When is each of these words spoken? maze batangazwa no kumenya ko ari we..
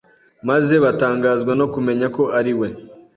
maze 0.49 0.73
batangazwa 0.83 1.51
no 1.59 1.65
kumenya 1.73 2.07
ko 2.15 2.23
ari 2.39 2.53
we.. 2.59 2.67